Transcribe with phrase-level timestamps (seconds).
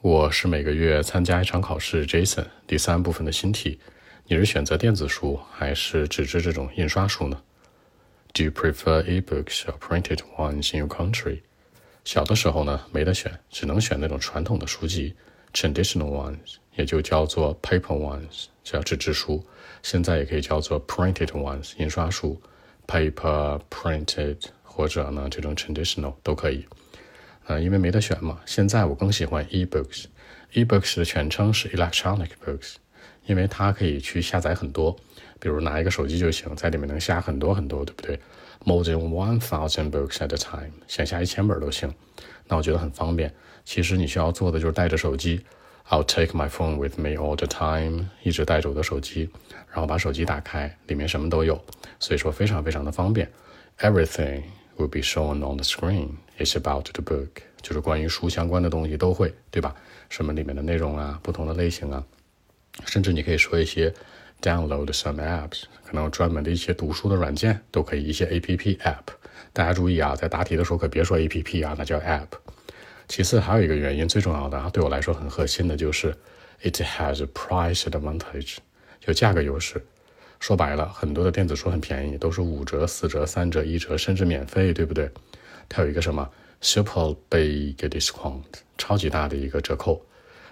[0.00, 2.44] 我是每个月参加一场考试，Jason。
[2.68, 3.80] 第三部分的新题，
[4.28, 7.42] 你是选择电子书还是纸质这种印刷书呢
[8.32, 11.40] ？Do you prefer e-books or printed ones in your country？
[12.04, 15.16] 小的时候呢，没得选，只能选那种传统的书籍
[15.52, 19.44] ，traditional ones，也就叫做 paper ones，叫纸质书。
[19.82, 22.40] 现在也可以叫做 printed ones，印刷书
[22.86, 26.64] ，paper printed，或者呢这种 traditional 都可以。
[27.48, 28.38] 呃，因为没得选嘛。
[28.46, 30.04] 现在我更喜欢 e-books。
[30.52, 32.74] e-books 的全称是 electronic books，
[33.26, 34.94] 因为它可以去下载很多，
[35.40, 38.20] 比如拿一个手机就行，在里面能下很多很多，对不对
[38.64, 41.92] ？More than one thousand books at a time，想下一千本都行。
[42.46, 43.34] 那我觉得很方便。
[43.64, 45.40] 其实你需要做的就是带着手机
[45.88, 49.30] ，I'll take my phone with me all the time，一直带着我的手机，
[49.70, 51.58] 然后把手机打开，里面什么都有，
[51.98, 53.30] 所以说非常非常的方便。
[53.78, 54.42] Everything
[54.78, 56.16] will be shown on the screen.
[56.38, 59.74] It's about the book，就是关于书相关的东西都会，对吧？
[60.08, 62.02] 什么里面的内容啊，不同的类型啊，
[62.86, 63.92] 甚至你可以说一些
[64.40, 69.04] download some apps，可能专门的一些读书的软件都可以，一些 A P P app。
[69.52, 72.28] 大家注意啊，在答题的时候可别说 A P P 啊，那叫 app。
[73.08, 76.14] 其次还有一个原因，最重要的啊，对我来说很核心的就是
[76.62, 78.58] it has price advantage，
[79.00, 79.84] 就价格优势。
[80.40, 85.10] 说白了，很多的电子书很便宜，都是五折、四折、三折、一折，甚至免费，对不对？
[85.68, 86.28] 它有一个什么
[86.60, 88.42] super big discount，
[88.76, 90.00] 超级大的一个折扣。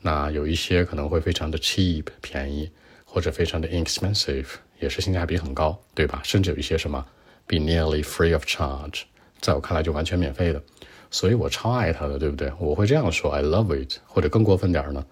[0.00, 2.70] 那有一些可能会非常的 cheap 便宜，
[3.04, 4.46] 或者非常的 inexpensive，
[4.80, 6.20] 也是性价比很高，对吧？
[6.24, 7.04] 甚至有一些什么
[7.46, 9.02] be nearly free of charge，
[9.40, 10.62] 在我看来就完全免费的。
[11.10, 12.52] 所以我超爱它的，对不对？
[12.58, 15.04] 我会这样说：I love it，或者更过分点呢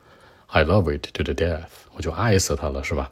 [0.49, 1.63] ，I love it to the death，
[1.95, 3.11] 我就爱死它了，是吧？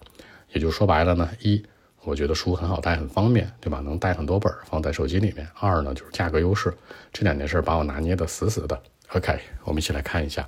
[0.53, 1.63] 也就说白了呢，一。
[2.03, 3.81] 我觉得书很好带，很方便，对吧？
[3.81, 5.47] 能带很多本放在手机里面。
[5.59, 6.73] 二呢，就是价格优势，
[7.11, 8.81] 这两件事把我拿捏的死死的。
[9.13, 10.47] OK，我们一起来看一下。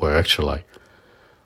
[0.00, 0.62] Well, actually,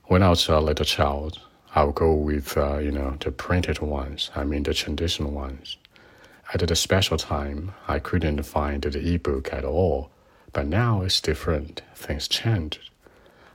[0.09, 1.35] when I was a little child,
[1.73, 4.29] I would go with, uh, you know, the printed ones.
[4.35, 5.77] I mean, the traditional ones.
[6.55, 10.09] At the special time, I couldn't find the ebook at all.
[10.55, 11.83] But now it's different.
[11.95, 12.91] Things changed.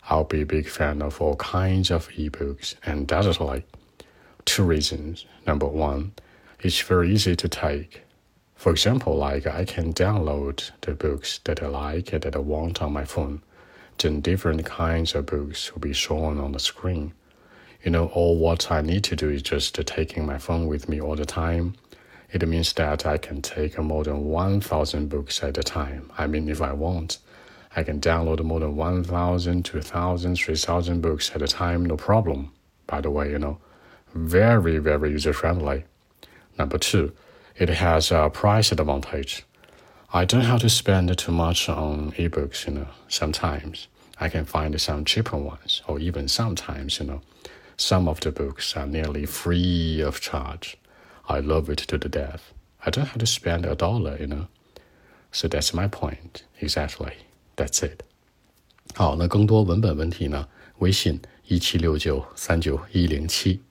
[0.08, 3.64] I'll be a big fan of all kinds of ebooks and digitally
[4.47, 5.27] two reasons.
[5.47, 6.13] Number one,
[6.61, 8.03] it's very easy to take.
[8.55, 12.81] For example, like I can download the books that I like and that I want
[12.81, 13.43] on my phone.
[13.99, 17.13] Then different kinds of books will be shown on the screen.
[17.85, 21.01] You know, all what I need to do is just taking my phone with me
[21.01, 21.75] all the time.
[22.33, 26.11] It means that I can take more than 1,000 books at a time.
[26.19, 27.19] I mean, if I want,
[27.77, 32.53] I can download more than 1,000, 2,000, 3,000 books at a time, no problem.
[32.87, 33.59] By the way, you know,
[34.16, 35.86] very, very user friendly.
[36.58, 37.14] Number two,
[37.56, 39.46] it has a price advantage.
[40.14, 42.88] I don't have to spend too much on ebooks, you know.
[43.08, 43.88] Sometimes
[44.20, 47.22] I can find some cheaper ones, or even sometimes, you know,
[47.78, 50.78] some of the books are nearly free of charge.
[51.30, 52.54] I love it to the death.
[52.86, 54.48] I don't have to spend a dollar, you know.
[55.32, 56.44] So that's my point.
[56.60, 57.14] Exactly.
[57.56, 58.04] That's it.
[58.96, 60.48] 好，那更多文本问题呢？
[60.80, 63.62] 微信一七六九三九一零七。